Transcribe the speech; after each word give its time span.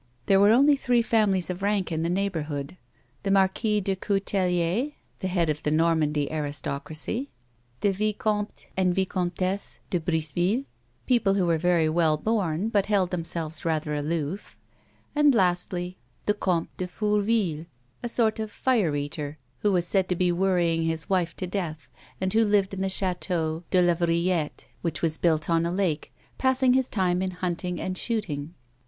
There 0.25 0.39
were 0.39 0.49
only 0.49 0.75
three 0.75 1.03
families 1.03 1.51
of 1.51 1.61
rank 1.61 1.91
in 1.91 2.01
the 2.01 2.09
neighbour 2.09 2.41
hood; 2.41 2.75
the 3.21 3.29
Marquis 3.29 3.81
de 3.81 3.95
Coutelier, 3.95 4.93
the 5.19 5.27
head 5.27 5.47
of 5.47 5.61
the 5.61 5.69
Normandy 5.69 6.27
aristocracy; 6.31 7.29
the 7.81 7.91
Vicomte 7.91 8.65
and 8.75 8.95
Vicomtesse 8.95 9.79
de 9.91 9.99
Briseville, 9.99 10.65
people 11.05 11.35
who 11.35 11.45
were 11.45 11.59
very 11.59 11.87
well 11.87 12.17
born 12.17 12.69
but 12.69 12.87
held 12.87 13.11
themselves 13.11 13.63
rather 13.63 13.93
aloof; 13.93 14.57
and 15.15 15.35
lastly, 15.35 15.99
the 16.25 16.33
Comte 16.33 16.75
de 16.77 16.87
Fourville, 16.87 17.67
a 18.01 18.09
sort 18.09 18.39
of 18.39 18.49
fire 18.51 18.95
eater 18.95 19.37
who 19.59 19.71
was 19.71 19.85
said 19.85 20.09
to 20.09 20.15
be 20.15 20.31
worrying 20.31 20.81
his 20.81 21.11
wife 21.11 21.35
to 21.35 21.45
death, 21.45 21.89
and 22.19 22.33
who 22.33 22.43
lived 22.43 22.73
in 22.73 22.81
the 22.81 22.89
Chateau 22.89 23.63
de 23.69 23.83
la 23.83 23.93
Vrillette, 23.93 24.65
which 24.81 25.03
was 25.03 25.19
built 25.19 25.47
on 25.47 25.63
a 25.63 25.71
lake, 25.71 26.11
passing 26.39 26.73
his 26.73 26.89
time 26.89 27.21
in 27.21 27.29
hunting 27.29 27.79
and 27.79 27.99
shooting. 27.99 28.55